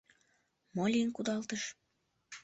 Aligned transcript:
Мо 0.75 0.83
лийын 0.91 1.09
кудалтыш? 1.13 1.63